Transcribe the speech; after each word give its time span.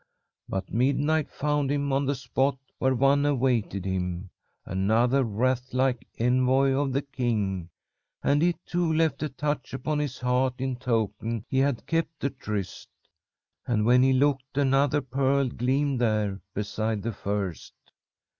But 0.49 0.73
midnight 0.73 1.29
found 1.29 1.69
him 1.69 1.93
on 1.93 2.05
the 2.07 2.15
spot 2.15 2.57
where 2.79 2.95
one 2.95 3.23
awaited 3.23 3.85
him, 3.85 4.31
another 4.65 5.23
wraith 5.23 5.75
like 5.75 6.07
envoy 6.17 6.71
of 6.71 6.91
the 6.91 7.03
king, 7.03 7.69
and 8.23 8.41
it, 8.41 8.55
too, 8.65 8.91
left 8.91 9.21
a 9.21 9.29
touch 9.29 9.75
upon 9.75 9.99
his 9.99 10.17
heart 10.17 10.55
in 10.57 10.77
token 10.77 11.45
he 11.47 11.59
had 11.59 11.85
kept 11.85 12.19
the 12.19 12.31
tryst. 12.31 12.89
And 13.67 13.85
when 13.85 14.01
he 14.01 14.11
looked, 14.11 14.57
another 14.57 15.01
pearl 15.01 15.47
gleamed 15.49 16.01
there 16.01 16.41
beside 16.55 17.03
the 17.03 17.13
first. 17.13 17.75